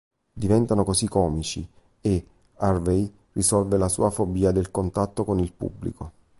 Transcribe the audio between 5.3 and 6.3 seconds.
il pubblico.